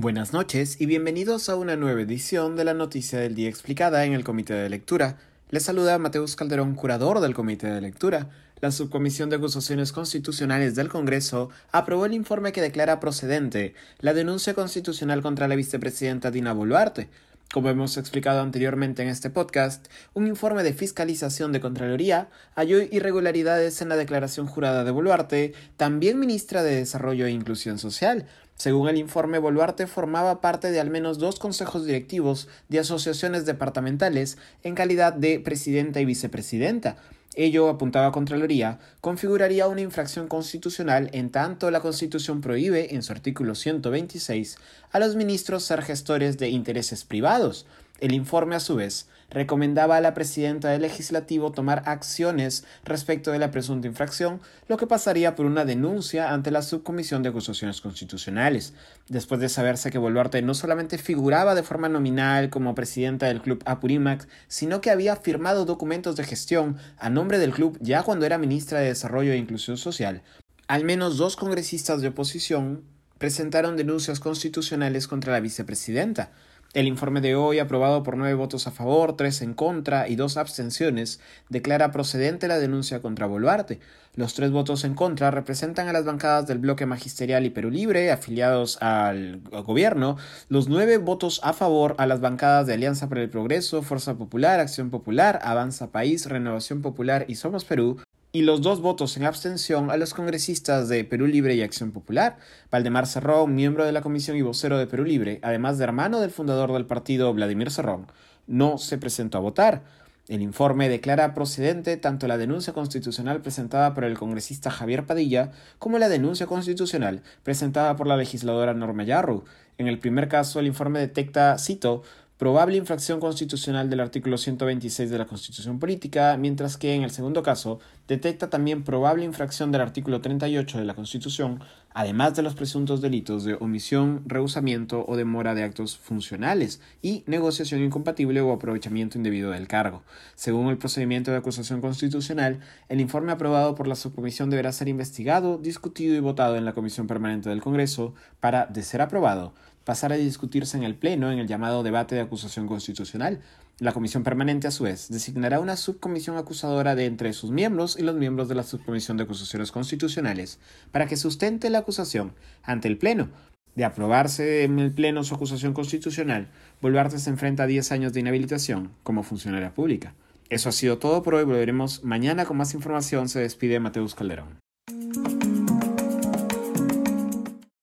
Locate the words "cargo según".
139.66-140.68